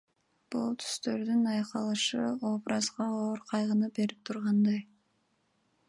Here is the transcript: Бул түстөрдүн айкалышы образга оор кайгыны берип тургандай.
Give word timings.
Бул 0.53 0.71
түстөрдүн 0.83 1.43
айкалышы 1.51 2.23
образга 2.53 3.07
оор 3.27 3.45
кайгыны 3.53 3.91
берип 4.01 4.25
тургандай. 4.31 4.83